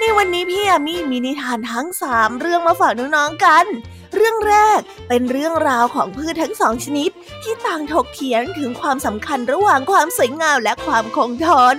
[0.00, 3.66] ในวันนี้พี่ยามีมีนิทานทั้งสามเรื่องมาฝากน้องๆกัน
[4.14, 7.10] เรื่องแรกเป็นเรื่องราวของพืชทั้งสองชนิด
[7.42, 11.76] ที่ต่างถกเถียงถึงความสำคัญระหว่างความสวยงามและความคงทน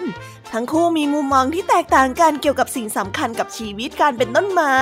[0.54, 4.78] ทั้งคู่มีมุมมองที่แตกต่างกันเกี่ยวกับสิ่งสำคัญกับชีวิตการเป็นต้นไม้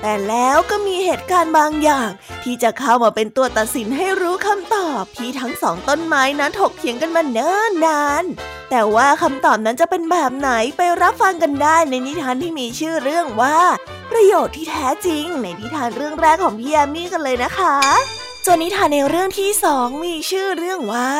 [0.00, 2.08] แต่แล้วก็มีเหตุการณ์บางอย่าง
[2.42, 8.24] ที่จะเข้ามาเป็นตัวตัดสินให้รู้คำตอบที่ทั้งสองต้นไม้นั้นถกเถียงกันมาเนิ่นนาน
[8.70, 13.58] แต่ว่าคำตอบนั้นจะเป็นแบบไหนไปรับฟังกันได้ในนิทานที่มีชื่อเรื่องว่า
[14.10, 17.76] ประโยชน์ที่แท้จริง ในนิทานเรื่องแรกของพี่ยามีกันเลยนะคะ
[18.44, 21.10] ส่วนนิทานในเรื่องที่สองมีชื่อเรื่องว่า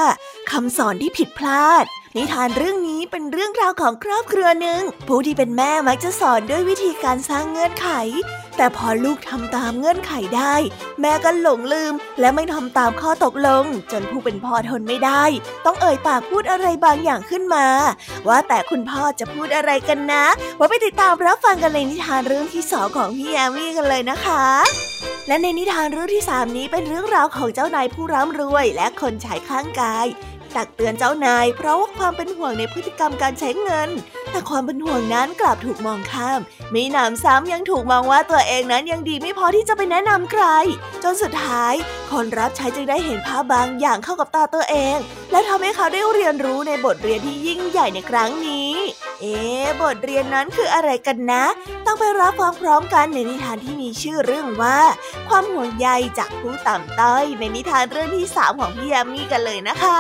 [0.51, 1.85] คำสอนที่ผิดพลาด
[2.17, 7.89] นิทานเรื่องนี้เป็นเรื่องราวของครอบครัวหนึ่งผู้ที่เป็นแม่มักจะสอนด้วยวิธีการสร้างเงื่อนไข
[8.57, 10.55] แต่พอลูกทำตามเงื่อนไขได้
[11.01, 15.25] แม่ก็หลงลืม และไม่ทำตามข้อตกลง จนผู้เป็นพ่อทนไม่ได้
[15.65, 17.67] ต้องเอ่ยปากพูดอะไรบางอย่างขึ้นมา
[18.29, 20.25] ว่าแต่คุณพ่อจะพูดอะไรกันนะ
[20.59, 24.45] ว่าไปติดตามรับฟังกันในนิทานเรื่องที่สองของพี่แอมี่กันเลยนะคะ
[25.29, 30.09] และในนิทานเรื่องที่สามนี้เป็นเรื่องราวของเจ้านายผู้ร่ำรวยและคนใช้ข้างกาย
[30.57, 33.89] ตักเตือนเจ้านาย เพราะว่าความเป็นห่วงในพฤติกรรมการใช้เงิน
[34.31, 36.41] แต่ความเป็นห่วงนั้นกลับถูกมองข้าม
[36.75, 40.45] มีหนำซ้ำยังถูกมองว่าตัวเองนั้นยังดีไม่พอที่จะไปแนะนำใคร
[41.03, 41.75] จนสุดท้าย
[42.11, 44.97] คนรับใช้จึงได้เห็นภาพบางอย่างเข้ากับตาตัวเอง
[45.31, 48.80] และทำให้เขาได้เรียนรู้ในบทเรียนที่ยิ่งใหญ่ในครั้งนี้
[49.21, 49.39] เอ๊
[49.81, 51.45] บทเรียนนั้นคืออะไรกันนะ
[51.87, 54.79] ต้องไปรับฟังพร้อมกันในนิทานที่มีชื่อเรื่องว่า
[55.29, 59.99] ความห่วงใยจากผู้ต่ำต้อย ในนิทานเรื่องที่สามของพี่ยามีกันเลยนะคะ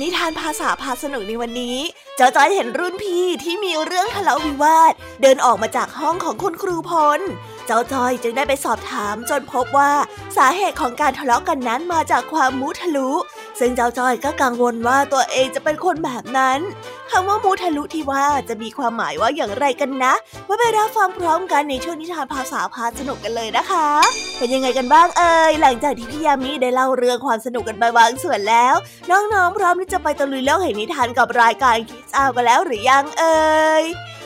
[0.00, 1.78] นิทานภาษาพาสนุกในวันนี้
[2.16, 7.20] เจ้าจ้อยเห็นรุ่นพี่ที่มีเรื่องทะเลาะวิวาท เดินออกมาจากห้องของคุณครูพล
[7.66, 9.92] เจ้าจอยจึงได้ไปสอบถามจนพบว่า
[10.36, 13.10] สาเหตุของการทะเลาะกันนั้นมาจากความมุทะลุ
[13.64, 16.58] ซึ่งเจ้าจ้อยก็กังวลว่าตัวเองจะเป็นคนแบบนั้น
[17.10, 20.14] คำว่ามุทะลุที่ว่าจะมีความหมายว่าอย่างไรกันนะ
[20.48, 23.88] ว่าไปรับฟังพร้อมกันในช่วงนิทานภาษาพาสนุกกันเลยนะคะ
[24.38, 28.74] เป็นยังไงกันบ้างเอ่ยหลังจากที่พี่ยามีได้เล่าเรื่องความสนุกกันไปบางส่วนแล้ว
[29.10, 33.40] น้องๆพร้อมที่จะไปตะลุยโลกแห่งนิทานกับรายการคิสอากันแล้วหรือยังเอ่
[33.82, 33.84] ย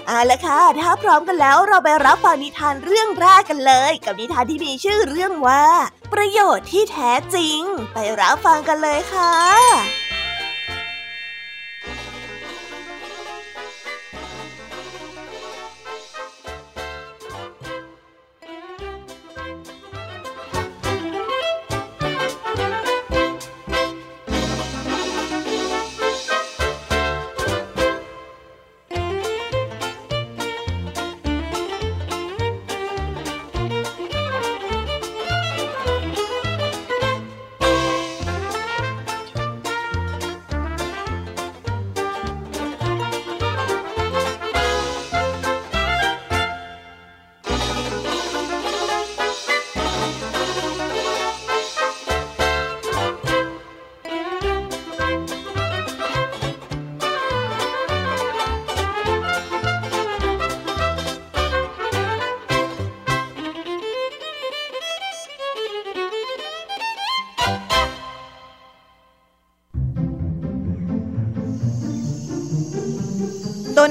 [0.08, 5.64] เอาละค่ะ ถ้าพร้อมกันแล้วเราไปรับฟังนิทานเรื่องแรกกันเลย กับนิทานที่มีชื่อเรื่องว่า
[6.12, 7.60] ประโยชน์ที่แท้จริง
[7.94, 9.34] ไปรับฟังกันเลยค่ะ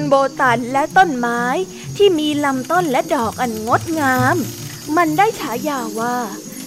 [0.08, 1.42] โบตันและต้นไม้
[1.96, 4.36] ที่มีลำต้นและดอกอันงดงาม
[4.96, 6.16] มันได้ฉายาว่า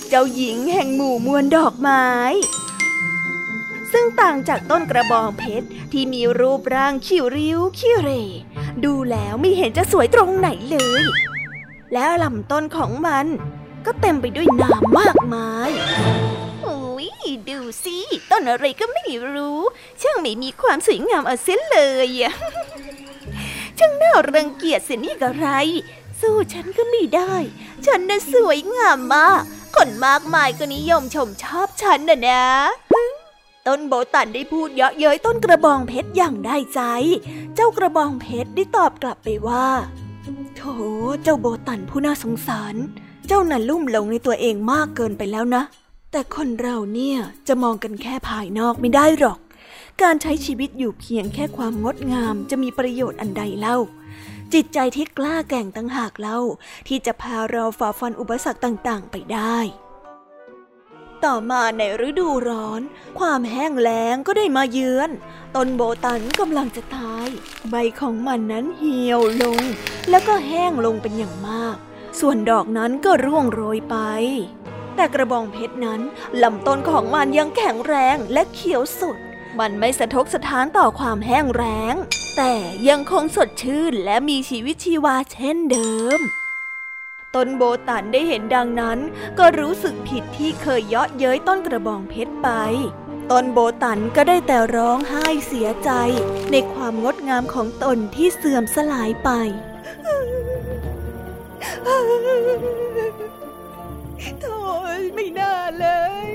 [0.08, 2.06] เจ้าหญิงแห่งหมู่มวลดอกไม้
[3.92, 8.10] ซึ่งต่างจากต้นกระบองเพชรที่มีรูปร่างคิ้วริ้วขี้เร
[8.84, 11.04] ดูแล้วไม่เห็นจะสวยตรงไหนเลย
[11.94, 13.26] แล้วลำต้นของมัน
[13.86, 15.72] ก็เต็มไปด้วยน้ำมากมาย
[16.62, 17.08] โอ้ย
[17.50, 17.98] ดูสิ
[18.32, 19.60] ต้นอะไรก็ไม่รู้
[20.02, 22.34] ช่างไม่มีความสวยงามเอาเส้นเลยอะ
[23.80, 25.48] ช่างน่ารังเกียจเสียนี่กะไร
[26.22, 27.34] สู้ฉันก็ไม่ได้
[27.86, 29.42] ฉันน่ะสวยงามมาก
[29.76, 32.44] คนมากมายก็นิยมชมชอบฉันน่ะนะ
[33.68, 36.82] ต้นโบตันได้พูดเยาะเย้ยต้นกระบองเพชรอย่างได้ใจ
[37.56, 39.68] เจ้ากระบองเพชรได้ตอบกลับไปว่า
[40.56, 40.62] โถ
[41.24, 42.76] เจ้าโบตันผู้น่าสงสาร
[43.28, 45.64] เจ้าน่ะลุ่มหลงในตัวเองมากเกินไปแล้วนะ
[46.12, 47.18] แต่คนเราเนี่ย
[47.48, 49.40] จะมองกันแค่ภายนอกไม่ได้หรอก
[50.04, 53.78] การใช้ชีวิตอยู่เพียงแค่ความงดงามจะมีประโยชน์อันใดเล่า
[54.54, 56.40] จิตใจที่กล้าแก่งตั้งหากเล่า
[56.88, 59.58] ที่จะพาเราฝ่าฟันอุปสรรคต่างๆ ไปได้
[61.26, 62.82] ต่อมาในฤดูร้อน
[63.20, 65.10] ความแห้งแล้งก็ได้มาเยือน
[65.56, 67.30] ต้นโบตันกำลังจะตาย
[67.70, 69.62] ใบของมันนั้นเหี่ยวลง
[70.10, 71.76] แล้วก็แห้งลงเป็นอย่างมาก
[72.20, 73.98] ส่วนดอกนั้นก็ร่วงโรยไป
[74.96, 76.02] แต่กระบองเพชรนั้น
[76.44, 79.18] ลำต้นของมันยังแข็งแรงและเขียวสด
[79.60, 81.96] มันไม่สะทกสะท้านต่อความแห้งแล้ง
[82.38, 82.54] แต่
[82.90, 86.20] ยังคงสดชื่นและมีชีวิตชีวาเช่นเดิม
[87.36, 89.00] ต้นโบตันได้เห็นดังนั้น
[89.40, 92.50] ก็รู้สึกผิดที่เคยเยาะเย้ยต้นกระบองเพชรไป
[93.32, 95.92] ต้นโบตันก็ได้แต่ร้องไห้เสียใจ
[96.52, 99.30] ในความงดงามของตนที่เสื่อมสลายไป
[104.42, 104.56] โธ่
[105.14, 105.86] ไม่น่าเล
[106.28, 106.30] ย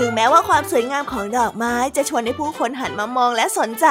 [0.00, 3.86] ถึงแม้ว่าความสวยงามของดอกไม้จะชวนให้ผู้คนหันมามองและสนใจ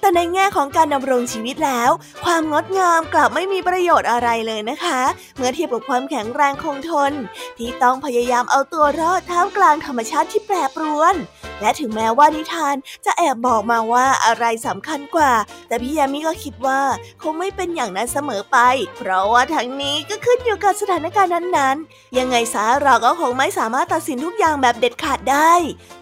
[0.00, 1.90] แต่ในแง่ของการดำรงชีวิตแล้ว
[2.24, 5.00] ความงดงามกลับไม่มีประโยชน์อะไรเลยนะคะ
[5.36, 7.12] เมื่อเทียบกับความแข็งแรงคงทน
[7.58, 11.14] ที่ต้องพยายามเอาตัวรอดท่ามกลางธรรมชาติที่แปรปรวน
[11.60, 12.76] และถึงแม้ว่านิทาน
[13.06, 15.32] จะแอบบอกมาว่าอะไรสำคัญกว่า
[15.68, 16.80] แต่พี่ยามีก็คิดว่า
[17.22, 18.58] คงไม่เป็นอย่างนั้นเสมอไป
[18.96, 25.52] เพราะว่าทั้งนี้ก็ขึ้นอยู่กับสถานการณ์นั้นๆ ยังไงซะเราก็คงไม่สามารถตัดสินทุกอย่างแบบเด็ดขาดได้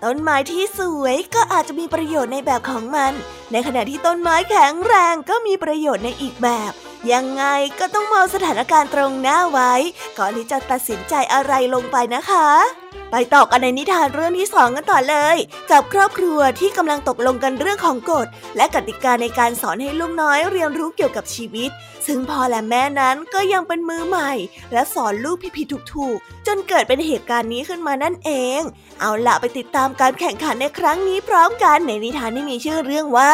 [0.05, 3.13] ต้นไม้ที่สวยก็อาจจะมีประโยชน์ในแบบของมัน
[3.53, 6.73] ในขณะที่ต้นไม้แข็งแรงก็มีประโยชน์ในอีกแบบ
[7.13, 7.45] ยังไง
[7.81, 9.73] ก็ต้องมองสถานการณ์ตรงหน้าไว้
[10.19, 12.49] ก่อนที่จะตัดสินใจอะไรลงไปนะคะ
[13.11, 15.37] ไปต่อกันในนิทานเรื่องที่สองกันต่อเลย
[15.71, 18.27] กับครอบครัวที่กำลังตกลงกันเรื่องของกฎ
[18.57, 21.71] และกติกาในการสอนให้ลูกน้อยเรียนรู้เกี่ยวกับชีวิต
[22.07, 24.33] ซึ่งพ่อและแม่นั้นก็ยังเป็นมือใหม่
[24.73, 28.61] และสอนลูกผิดๆถูกๆ จนเกิดเป็นเหตุการณ์นี้ขึ้นมานั่นเอง
[29.01, 33.33] เอาละไปติดตามการแข่งขันในครั้งนี้พร้อมกันในนิทานที่มีชื่อเรื่องว่า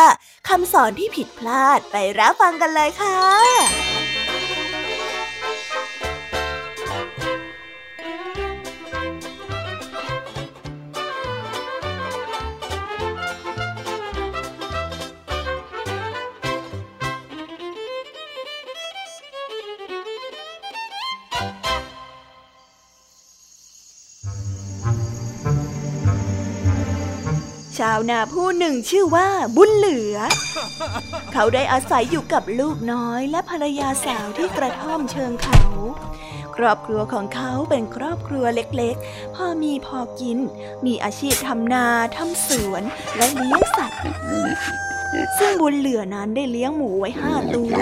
[0.49, 30.17] คำสอนที่ผิดพลาดไปรับฟังกันเลยค่ะาวนาผู้หนึ่งชื่อว่าบุญเหลือ
[31.33, 35.61] เขาได้อาศัยอยู่กับลูกน้อยและภรรยาสาวที่กระท่อมเชิงเขา
[36.57, 40.39] ครอบครัวของเขาเป็นครอบครัวเล็กๆ พอมีพอกิน
[40.87, 41.87] มีอาชีพทำนา
[42.17, 42.83] ทำสวน
[43.17, 44.01] และเลี้ยงสัตว์
[45.39, 47.75] ซึ่งบุญเหลือนั้นได้เลี้ยงหมูไว้ห้าตัว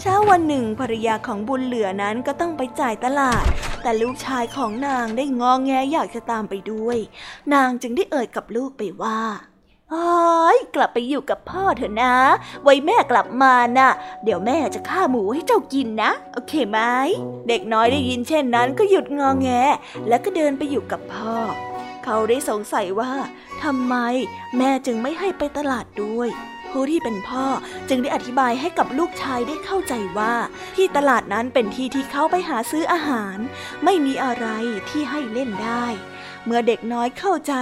[0.00, 3.46] เช้าวันหนึ่งภรรยาของบุญเหลือนั้นก็ต้องไปจ่ายตลาด
[3.82, 6.98] แต่ลูกชายของนางได้งองแงอยากจะตามไปด้วย
[7.54, 9.20] นางจึงได้เอ่ยกับลูกไปว่า
[9.90, 12.14] เฮ้ยกลับไปอยู่กับพ่อเถอะนะ
[12.62, 13.90] ไว้แม่กลับมานะ่ะ
[14.24, 16.80] เดี๋ยวแม่จะฆ่าหมูให้เจ้ากินนะ โอเคไหม
[17.48, 19.48] เด็กน้อยได้ยินเช่นนั้นก็หยุดงองแง
[20.08, 21.36] แล้วก็เดินไปอยู่กับพ่อ
[22.04, 23.12] เขาได้สงสัยว่า
[23.62, 23.94] ทำไม
[24.58, 26.28] แม่จึงไม่ให้ไปตลาดด้วย
[26.78, 27.46] ผู้ที่เป็นพ่อ
[27.88, 30.34] จึงได้อธิบายให้กับลูกชายได้เข้าใจว่า
[30.76, 33.36] ที่ตลาดนั้นเป็นที่ที่เขาไปหาซื้ออาหาร
[33.84, 34.46] ไม่มีอะไร
[34.88, 35.84] ที่ให้เล่นได้
[36.44, 37.54] เมื่อเด็กน้อยเข้าใจ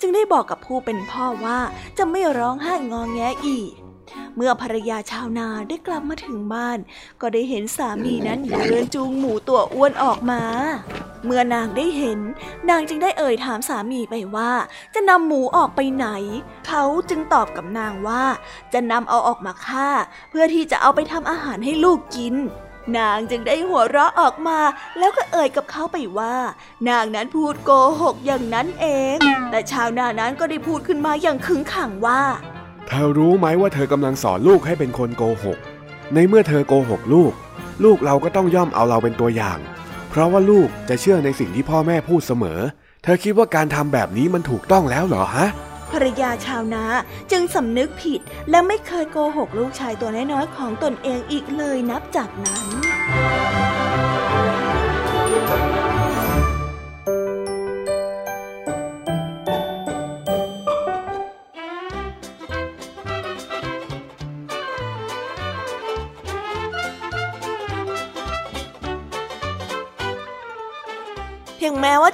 [0.00, 1.60] จึงได้บอกกับผู้เป็นพ่อว่า
[1.98, 3.70] จะไม่ร้องไห้งอแงอีก
[4.36, 6.78] เมื่อภรรยาชาวนาได้กลับมาถึงบ้าน
[7.20, 10.42] ก็ได้เห็นสามีนั้นเดินจูงหมูตัวอ้วนออกมา
[11.24, 12.20] เมื่อนางได้เห็น
[12.70, 14.52] นางจึงได้เอ่ยถามสามีไปว่า
[14.94, 16.06] จะนำหมูออกไปไหน
[16.66, 18.22] เขาจึงตอบกับนางว่า
[18.72, 19.88] จะนำเอาออกมาฆ่า
[20.30, 22.36] เพื่อที่จะเอาไปทำอาหารให้ลูกกิน
[22.98, 24.58] นางจึงได้หัวเราะออกมา
[24.98, 26.36] แล้วก็เอ่ยกับเขาไปว่า
[26.88, 27.70] นางนั้นพูดโก
[28.02, 29.16] หกอย่างนั้นเอง
[29.50, 32.22] แต่ชาวนานั้นก็ได้พูดขึ้นมาอย่างขึงขังว่า
[32.88, 35.58] เธอรู้ไหมว่าเธอกำลังสอนลูกให้เป็นคนโกหก
[36.14, 37.32] ในเมื่อเธอโกหกลูก
[37.84, 39.58] ลูกเราก็ต้องย่อมเอาเราเป็นตัวอย่าง
[40.18, 42.60] ราะว่าลูกจะเชื่อในสิ่งที่พ่อแม่พูดเสมอ
[43.02, 45.46] เธอคิดว่าการทำแบบนี้มันถูกต้องแล้วเหรอฮะ
[45.90, 46.84] ภรรยาชาวนา
[47.30, 48.20] จึงสำนึกผิด
[48.50, 52.66] และไม่เคยโกหกลูกชายตัวน้อยๆของตนเองอีกเลยนับจากนั้น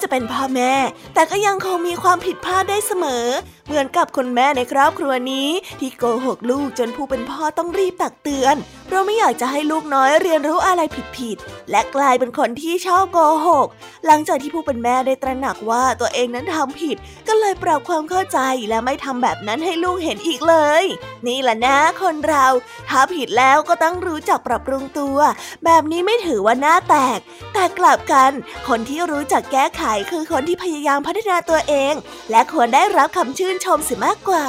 [0.05, 0.73] จะเป็นพ่อแม่
[1.15, 3.27] แต่ก็ยังคงมีความผิดพลาดได้เสมอ
[3.67, 5.49] เหมือนกับคนแม่ในครอบครัวนี้
[5.81, 8.57] ที่โกหกลูกจนผู้เป็นพ่อต้องรีบตักเตือน
[8.91, 10.81] เราไม่อยากจะให้ลูกน้อยเรียนรู้อะไร
[11.19, 13.19] ผิดๆและกลายเป็นคนที่ชอบโก
[13.49, 13.67] หก
[14.07, 16.97] หลังจากที่ผู้เป็นแม่ได้ตระหนักว่าตัวเองนั้นทำผิด
[17.29, 20.85] ก็เลยปรับความเข้าใจและไม่ทำแบบนั้นให้ลูกเห็นอีกเลย
[21.27, 22.47] นี่แหละนะคนเรา
[22.89, 25.19] ถ้าผิดแล้วก็ต้องรู้จักปรับปรุงตัว
[25.65, 27.19] แบบนี้ไม่ถือว่าหน้าแตก
[27.55, 28.31] แต่กลับกัน
[28.69, 31.95] คนที่รู้จักแก้ไขคือคนที่พยายามพัฒนาตัวเอง
[32.31, 34.47] และควรได้รับคำชื่นชมเสียมากกว่า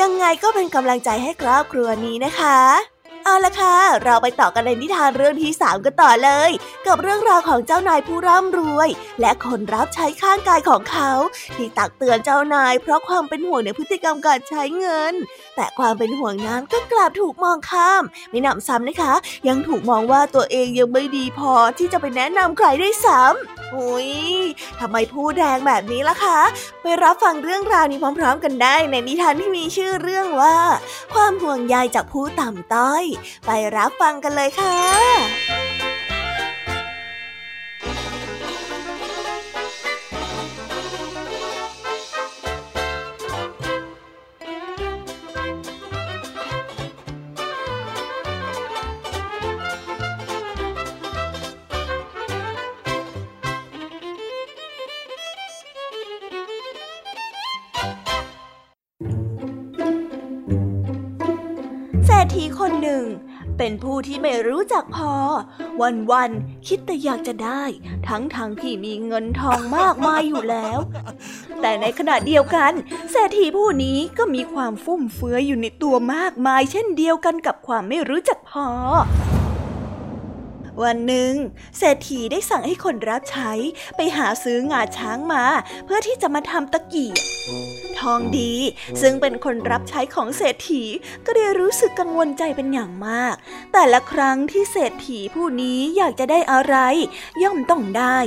[0.00, 2.58] ยังไงก็เป็นกำลังใจให้ครอบครัวนี้นะคะ
[3.24, 6.50] เอาละค่ะ เราไปต่อกันในนิทานเรื่องที่สามกันต่อเลย
[6.86, 8.88] กับเรื่องราวของเจ้านายผู้ร่ำรวย
[9.20, 11.10] และคนรับใช้ข้างกายของเขา
[11.56, 15.14] ที่ตักเตือนเจ้านายเพราะความเป็นห่วงในพฤติกรรมการใช้เงิน
[15.56, 19.14] แต่ความเป็นห่วงนั้นก็กลับถูกมองข้าม ไม่นำซ้ำนะคะ
[19.48, 24.10] ยังถูกมองว่าตัวเองยังไม่ดีพอที่จะไปแนะนำใครได้ซ้ำอุ้ย
[24.80, 26.40] ทำไมพูดแรงแบบนี้ล่ะคะ
[26.82, 30.58] ไปรับฟังเรื่องราวนี้พร้อม ๆ กันได้ ในนิทานที่มีชื่อเรื่องว่า
[31.14, 33.04] ความห่วงใยจากผู้ต่ำต้อย
[33.46, 35.63] ไปรับฟังกันเลยค่ะ
[62.24, 63.04] ศรษฐีคนหนึ่ง
[63.58, 65.14] เป็นผู้ที่ไม่รู้จักพอ
[65.82, 66.30] วันวัน
[66.66, 67.62] คิดแต่อยากจะได้
[68.08, 70.78] ทั้งทางที่มีเงินทองมากมายอยู่แล้ว
[71.60, 72.72] แต่ในขณะเดียวกัน
[73.10, 78.66] เศรษฐีผู้นี้ก็มีความฟุ่มเฟือยอยู่ในตัวมากมาย เช่นเดียวกันกับความไม่รู้จักพอ
[80.82, 81.32] วันหนึ่ง
[81.78, 83.52] เศรษฐีได้สั่งให้คนรับใช้
[83.96, 85.44] ไปหาซื้องาช้างมา
[85.84, 87.16] เพื่อที่จะมาทำตะเกียบ
[88.00, 88.54] ทองดี
[89.02, 90.82] ซึ่งเป็นคนรับใช้ของเศรษฐี
[91.26, 93.34] ก็ได้รู้สึกกังวลใจเป็นอย่างมาก
[93.72, 96.76] แต่ละครั้งที่เศรษฐีผู้นี้อยากจะได้อะไร
[97.42, 98.18] ย่อมต้องได้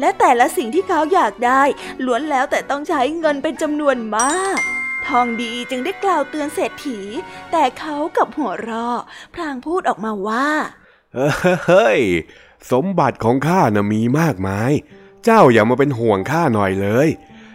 [0.00, 1.62] และแต่ละสิ่งที่เขาอยากได้
[2.04, 4.58] ล้วนแล้วแต่ต้องใช้เงินเป็นจำนวนมาก
[5.06, 6.98] ทองดีจึงได้กล่าวเตือนเศรษฐี
[7.52, 9.00] แต่เขากับหัวเราะ
[9.34, 10.48] พลางพูดออกมาว่า
[11.66, 12.00] เฮ้ย
[12.72, 14.72] สมบัติของข้าน่ะมีมากมาย
[15.24, 17.08] เจ้าอย่ามาเป็นห่วงข้าหน่อยเลย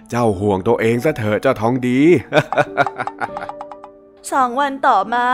[0.10, 2.00] เจ้าห่วงตัวเองซะเถอะเจ้าทองดี
[4.32, 5.26] สองวันต่อมา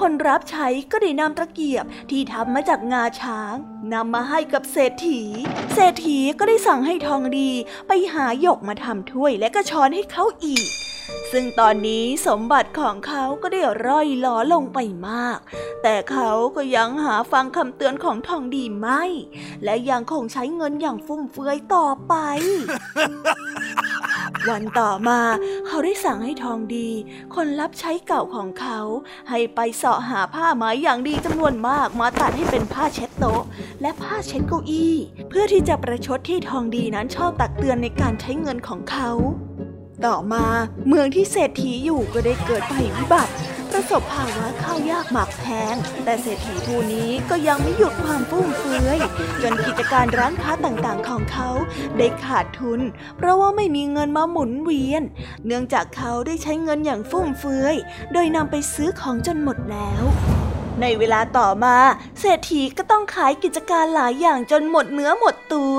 [0.00, 3.54] คนรับใช้ก็ได้นำตะเกียบที่ทำมาจากงาช้าง
[3.92, 5.20] นำมาให้กับเศรษฐี
[5.74, 7.50] เศรษฐีก็ได้สั่งให้ทองดี
[7.88, 10.66] ไปหาหยกมาทำถ้วยและก็ช้อนให้เขาอีก
[11.32, 14.78] ซึ่งตอนนี้สมบัติของเขาก็ได้ร่อยหลอลงไป
[15.08, 15.38] มาก
[15.82, 19.02] แต่เขาก็ยังหาฟังคำเตือนของทองดีไม่
[19.64, 22.14] และยังคงใช้เงินอย่างฟุ่มเฟือยต่อไป
[24.50, 25.20] วันต่อมา
[25.66, 26.88] เขาได้สั่งให้ทองดี
[27.34, 28.80] คนรับใช้เก่าของเขา
[29.30, 33.42] ให้ไปเสาะหาผ้าไหมอย่างดีจำนวนมากมาตัดให้เป็นผ้าเช็ดโต๊ะ
[33.80, 34.94] และผ้าเช็ดเก้าอี้
[35.28, 39.10] เพื่อที่จะประชดที่ทองดีนั้นชอบตักเตือนในการใช้เงินของเขา
[40.06, 40.44] ต่อมา
[40.88, 43.32] เมืองที่เศรษฐีอยู่ก็ได้เกิดภัยพิบัติ
[43.72, 45.74] ประสบภาวะข้าวยากหมากแพง
[46.04, 48.98] แต่เศรษฐีผู้นี้ก็ยังไม่หยุดความฟุ่มเฟือย
[49.42, 51.48] จนกิจการร้านค้าต่างๆของเขา
[51.98, 52.80] ได้ขาดทุน
[53.16, 55.02] เพราะว่าไม่มีเงินมาหมุนเวียน
[55.46, 57.76] เนื่องจากเขาได้ใช้เงินอย่างฟุ่มเฟือย
[58.12, 60.02] โดยนำไปซื้อของจนหมดแล้ว
[60.80, 61.76] ในเวลาต่อมา
[62.20, 65.78] เศรษฐีก็ต้องขายกิจการหลายอย่างจนหมดเนื้อหมดตัว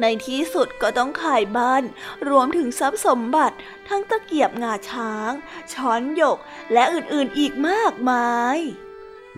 [0.00, 1.82] ในที่สุดก็ต้องขายบ้าน
[2.28, 3.56] รวมถึงทรัพย์สมบัติ
[3.88, 5.32] ทั้งตะเกียบงาช้าง
[5.72, 6.38] ช้อนหยก
[6.72, 8.58] และอื่นๆอีกมากมาย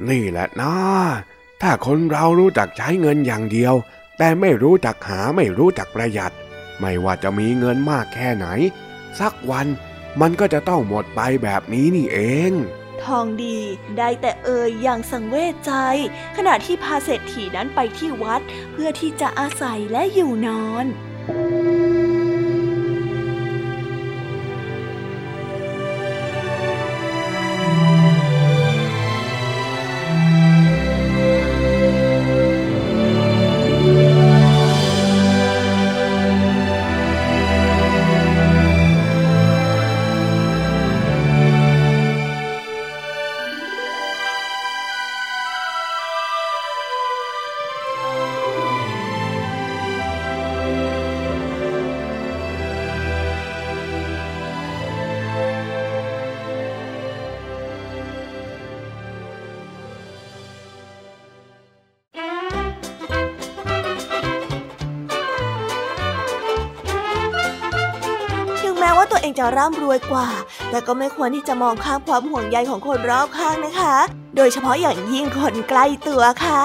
[0.08, 0.74] นี่แหละนะ
[1.62, 3.74] ถ้าคนเรารู้จักใช้เงินอย่างเดียว
[4.18, 6.34] แต่ไม่รู้จักหาไม่รู้จักประหยัด
[6.80, 8.46] ไม่ว่าจะมีเงินมากแค่ไหน
[9.20, 9.66] สักวัน
[10.20, 12.18] มันก็จะต้องหมดไปแบบนี้นี่เอ
[12.50, 12.52] ง
[13.06, 13.58] ทองดี
[13.98, 15.72] ได้แต่เอ่ยอย่างสังเวชใจ
[16.36, 18.40] ขณะที่พาเศรษฐีนั้นไปที่วัด
[18.72, 20.86] เพื่อที่จะอาศัยและอยู่นอน
[21.28, 21.95] ม้ว่
[69.26, 70.28] องจะร่ำรวยกว่า
[70.70, 73.96] แต่ก็ไม่ควรที่จะมองข้ามความห่วงใยของคนรอบข้างนะคะ
[74.36, 76.64] โดยเฉพาะอย่างยิ่งคนใกล้ตัวค่ะ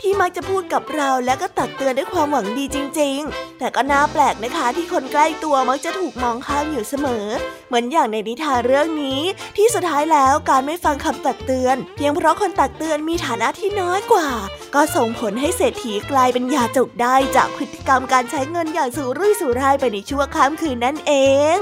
[0.00, 7.26] ที่มักจะพูดกับเราและก็ตักเตือนด้วยความหวังดีจริง ๆ แต่ก็น่าแปลกนะคะที่คนใกล้ตัวมักจะถูกมองข้ามอยู่เสมอ
[7.68, 9.20] เหมือนอย่างในนิทานเรื่องนี้
[9.56, 14.28] ที่สุดท้ายแล้วการไม่ฟังคำตักเตือน เพียงเพราะคนตักเตือนมีฐานะที่น้อยกว่า
[14.74, 21.12] ก็ส่งผลให้เศรษฐีกลายเป็นยาจกได้จากพฤติกรรมการใช้เงินอย่างสุรุ่ยสุร่ายไปในชั่วข้ามคืนนั่นเอ
[21.58, 21.60] ง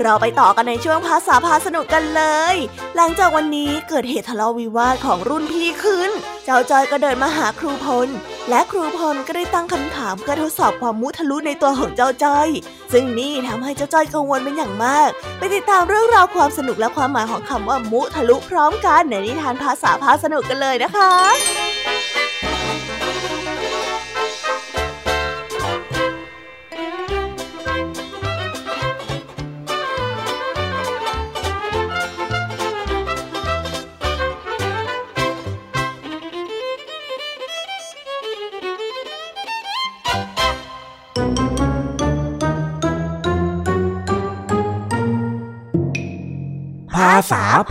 [0.00, 2.22] เราไปต่อกันในช่วงภาษาพาสนุกกันเล
[2.54, 2.56] ย
[2.96, 6.10] หลังจากวันนี้เกิดเหตุทะเลาะวิวาทของรุ่นพี่ขึ้น
[6.44, 8.08] เจ้าจอยก็เดินมาหาครูพล
[8.50, 12.48] และครูพลก็ได้ตั้งคำถามเพื่อทดสอบความมุทะลุในตัวของเจ้าจอย
[12.92, 21.65] ซึ่งนี่ทำให้เจ้าจอยกังวลเป็นอย่างมาก ไปติดตามเรื่องราวความสนุกและความหมายของคำว่ามุทะลุพร้อมกันในนิทานภาษาพาสนุกกันเลยนะคะ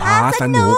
[0.00, 0.76] พาสนุก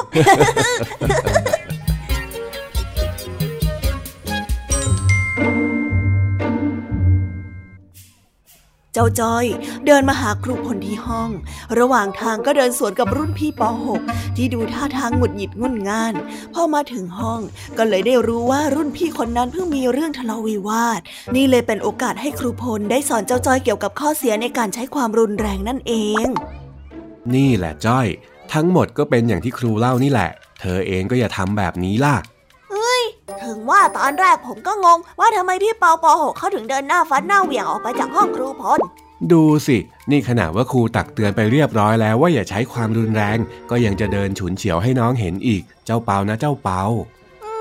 [8.94, 9.46] เจ้าจอย
[9.86, 11.30] เดินมาหาครูพลที่ห้อง
[11.78, 13.62] ระหว่างทางก็เดินสวนกับรุ่นพี่ป
[14.00, 16.14] .6 ที่ดูท่าทางหงุดหงิดงุนงาน
[16.54, 17.40] พอมาถึงห้อง
[17.78, 21.00] ก็เลยได้รู้ว่ารุ่นพี่คนนั้นเพิ่งมีเรื่องทะเลาะวิวาท
[21.34, 25.92] นี่เลยเป็นโอกาสให้ครูพลได้สอนเจ้าจอยเกี่ยวกับข้อเสียในการใช้ความรุนแรงนั่นเอ
[26.24, 26.26] ง
[27.34, 28.06] นี่แหละจ้อย
[28.54, 32.14] ทั้งหมดก็เป็นอย่างที่ครูเล่านี่แหละ เธอเองก็อย่าทำแบบนี้ล่ะ
[32.70, 33.02] เฮ้ย
[33.44, 38.80] ถึงว่าตอนแรกผมก็งง ว่าทำไมพี่เปาปหกเขาถึงเดินหน้าฟัดหน้าเหวี่ยงออกไปจากห้องครูพล
[39.32, 39.76] ดูสิ
[40.10, 43.38] นี่ขณะว่าครูตักเตือนไปเรียบร้อยแล้วว่าอย่าใช้ความรุนแรง
[43.70, 46.82] ก็ยังจะเดินฉุนเฉียวให้น้องเห็นอีก เจ้าเปานะเจ้าเปา
[47.44, 47.52] อื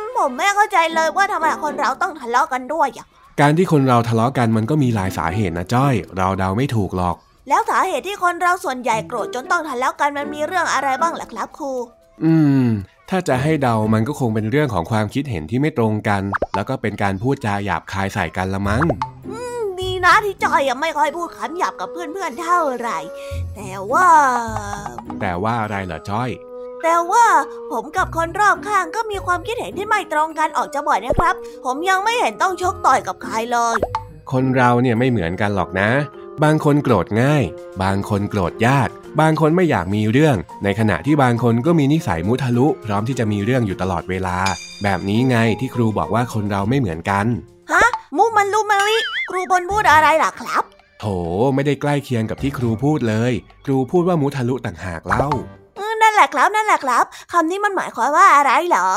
[0.00, 3.06] มผมไม่เข้าใจเลยว่าทำไมคนเราต้องทะเลาะกันด้วยอะ
[3.40, 7.16] การที่คนเราทะเลาะกันมันก็มีหลายสาเหตุนะจ้อย เราเดาไม่ถูกหรอก
[7.48, 11.72] แล้วสาเหตุที่คนเราส่วนใหญ่โกรธจนต้องทะเลาะกันมันมีเรื่องอะไรบ้างล่ะครับครู
[12.24, 12.66] อืม
[13.10, 16.22] ถ้าจะให้เดามันก็คงเป็นเรื่องของความคิดเห็นที่ไม่ตรงกัน
[16.54, 18.84] แล้วก็เป็นการพูดจาหยาบคายใส่กันละมั้ง
[19.30, 22.98] อืมดีนะที่จอยยังไม่ค่อยพูดคำหยาบกับเพื่อนๆเท่าไหร่
[23.54, 24.08] แต่ว่า
[25.20, 26.30] แต่ว่าอะไรเหรอจ้อย
[26.82, 27.26] แต่ว่า
[27.72, 33.76] ผมกับคนรอบข้างก็มีความคิดเห็นที่ไม่ตรงกันออกจะบ่อยนะครับ ผมยังไม่เห็นต้องชกต่อยกับใครเลย
[34.32, 35.88] คนเราเนี่ยไม่เหมือนกันหรอกนะ
[36.44, 37.42] บางคนโกรธง่าย
[37.82, 38.88] บางคนโกรธยาก
[39.20, 44.36] บางคนไม่อยากมีเรื่อง ในขณะที่บางคนก็มีนิสัยมุทะลุ พร้อมที่จะมีเรื่องอยู่ตลอดเวลา
[44.82, 47.26] แบบนี้ไงที่ครูบอกว่าคนเราไม่เหมือนกัน
[47.72, 47.84] ฮะ
[48.16, 48.98] มุมันลุมาลิ
[49.30, 50.62] ครูบนพูดอะไรล่ะครับ
[51.00, 51.04] โถ
[51.54, 53.32] ไม่ได้ใกล้เคียงกับที่ครูพูดเลย
[53.64, 55.28] ครูพูดว่ามุทะลุต่างหากเล่า
[56.02, 58.88] นั่นแหละครับนั่นแหละครับคำนี้มันหมายความว่าอะไรเหรอ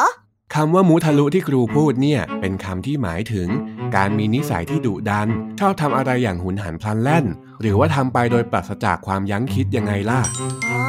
[0.53, 3.47] คำว่ามุทะลุที่ครูพูดเนี่ย เป็นคำที่หมายถึง
[3.95, 5.27] การมีนิสัยที่ดุดัน
[5.59, 7.25] ชอบทำอะไรอย่างหุนหันพลันแล่น
[7.61, 10.19] หรือว่าทำไปโดยปราศจากความยั้งคิดยังไงล่ะ
[10.69, 10.81] อ๋อ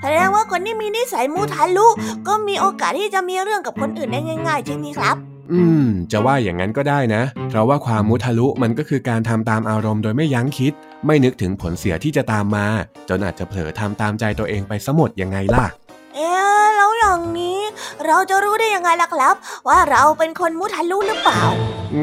[0.00, 1.88] แสดงว่าคนที่มีนิสัยมุทะลุ
[2.28, 5.16] ก็มีโอกาสที่จะมีเรื่องกับคนอื่นได้ง่ายๆใช่ไหมครับ
[5.52, 10.72] อืม จะว่าอย่างนั้นก็ได้นะ เพราะว่าความมุทะลุมันก็คือการทำตามอารมณ์โดยไม่ยั้งคิด
[11.06, 12.66] ไม่นึกถึงผลเสียที่จะตามมา
[13.08, 15.66] จนอาจจะเผลอทำตามใจตัวเองไปซะหมดยังไงล่ะ
[16.14, 16.43] เอ๊แล้ว
[17.04, 17.60] อย่างนี้
[18.06, 19.34] เราจะรู้ได้ยังไงล่ะครับ
[19.68, 21.42] ว่าเราเป็นคนมุทะลุหรือเปล่า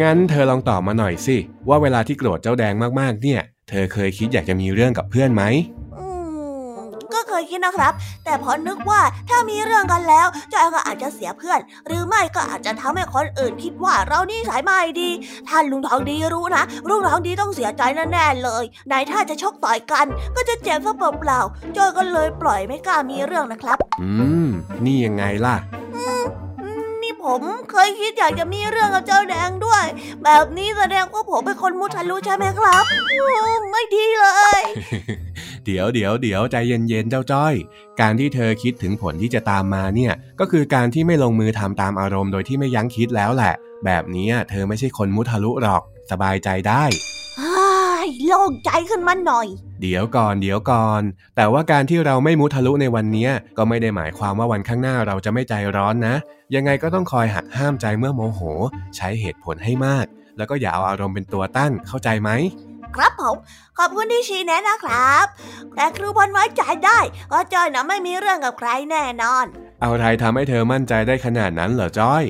[0.02, 1.38] งั้นเธอลองตอบมาหน่อยสิ
[1.70, 5.44] ว่าเวลาที่โกรธเจ้าแดงมากๆเนี่ย เธอเคยคิดอยากจะมีเรื่องกับเพื่อนไหม
[5.96, 6.11] เค
[7.42, 7.94] ยคิดนะครับ
[8.26, 15.10] แต่พอนึกว่าถ้ามีเรื่องกันแล้วจอยก็อาจจะเสียเพื่อน หรือไม่ก็อาจจะทำให้คนอื่นคิดว่าเรานี่สายไม่ดี
[15.50, 24.10] ท่านลุงทองดีรู้นะลุงทองดีต้องเสียใจแน่ๆเลยไหนถ้าจะชกต่อยกัน ก็จะเจ็บซะเปล่าๆจอยก็เลยปล่อยไม่กล้ามีเรื่องนะครับ อื
[24.48, 24.50] ม
[24.86, 25.56] นี่ยังไงล่ะ
[27.12, 29.86] นี่ผมเคยคิดอยากจะมีเรื่องกับเจ้าแดงด้วย
[30.24, 32.84] แบบนี้แสดงว่าผมเป็นคนมุทะลุใช่ไหมครับ
[33.72, 34.62] ไม่ดีเลย
[35.66, 37.54] เดี๋ยวเดี๋ยวเดี๋ยวใจเย็นๆเจ้าจ้อย
[38.02, 43.54] การที่เธอคิดถึงผลที่จะตามมาเนี่ย ก็คือการที่ไม่ลงมือทำตามอารมณ์โดยที่ไม่ยั้งคิดแล้วแหละ
[43.86, 46.84] แบบนี้เธอไม่ใช่คนมุทะลุหรอก สบายใจได้
[48.26, 49.48] โล่งใจขึ้นมาหน่อย
[49.82, 51.02] เดี๋ยวก่อนเดี๋ยวก่อน
[51.36, 56.16] แต่ว่าการที่เราไม่มุทะลุในวันนี้ก็ไม่ได้หมายความว่าวันข้างหน้าเราจะไม่ใจร้อนนะ
[56.56, 58.42] ยังไงก็ต้องคอยหักห้ามใจเมื่อโมโห
[58.96, 60.06] ใช้เหตุผลให้มาก
[60.38, 62.30] แล้วก็อย่าเอาอารมณ์เป็นตัวตั้งเข้าใจไหม
[62.96, 63.36] ครับผม
[63.78, 65.26] ขอบคุณที่ชี้แนะนะครับ
[65.76, 67.00] แต่ครูพลไว้ใจได้
[67.32, 69.46] ก็จ้อยนะไม่มีเรื่องกับใครแน่นอน
[69.82, 72.24] เอาไรทำให้เธอมั่นใจได้ขนาดนั้นเหรอจ้อย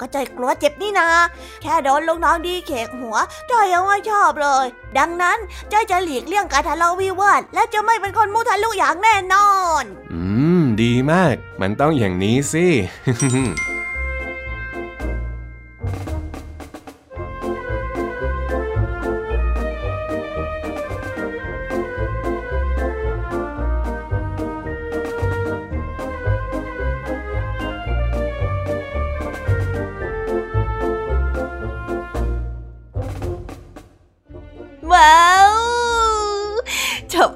[0.00, 1.08] ก็ใจกลัวเจ็บนี่นา
[1.62, 3.16] แค่โดนลูกน้องดีเขกหัว
[3.50, 4.66] จอยยังไม่ชอบเลย
[4.98, 5.38] ดังนั้น
[5.72, 9.50] จอยจะหลีกเลี่ยงการทะเลาะวิวาทและจะไม่เป็นคนมุทะลุอย่างแน่นอ
[9.82, 10.20] น อื
[10.60, 12.66] ม ดีมาก มันต้องอย่างนี้สิ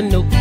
[0.00, 0.39] the nook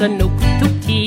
[0.00, 1.02] สนุกทุกที